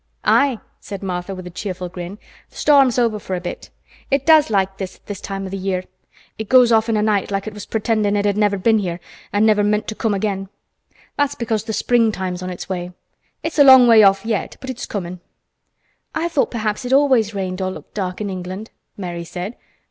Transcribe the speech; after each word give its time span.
"Aye," 0.25 0.59
said 0.79 1.03
Martha 1.03 1.35
with 1.35 1.45
a 1.45 1.51
cheerful 1.51 1.87
grin. 1.87 2.17
"Th' 2.49 2.55
storm's 2.55 2.97
over 2.97 3.19
for 3.19 3.35
a 3.35 3.39
bit. 3.39 3.69
It 4.09 4.25
does 4.25 4.49
like 4.49 4.79
this 4.79 4.95
at 4.95 5.05
this 5.05 5.21
time 5.21 5.45
o' 5.45 5.49
th' 5.51 5.53
year. 5.53 5.83
It 6.39 6.49
goes 6.49 6.71
off 6.71 6.89
in 6.89 6.97
a 6.97 7.03
night 7.03 7.29
like 7.29 7.45
it 7.45 7.53
was 7.53 7.67
pretendin' 7.67 8.15
it 8.15 8.25
had 8.25 8.35
never 8.35 8.57
been 8.57 8.79
here 8.79 8.99
an' 9.31 9.45
never 9.45 9.63
meant 9.63 9.87
to 9.89 9.93
come 9.93 10.15
again. 10.15 10.49
That's 11.17 11.35
because 11.35 11.65
th' 11.65 11.75
springtime's 11.75 12.41
on 12.41 12.49
its 12.49 12.67
way. 12.67 12.93
It's 13.43 13.59
a 13.59 13.63
long 13.63 13.87
way 13.87 14.01
off 14.01 14.25
yet, 14.25 14.57
but 14.59 14.71
it's 14.71 14.87
comin'." 14.87 15.19
"I 16.15 16.29
thought 16.29 16.49
perhaps 16.49 16.83
it 16.83 16.93
always 16.93 17.35
rained 17.35 17.61
or 17.61 17.69
looked 17.69 17.93
dark 17.93 18.19
in 18.19 18.29
England," 18.31 18.71
Mary 18.97 19.23
said. 19.23 19.55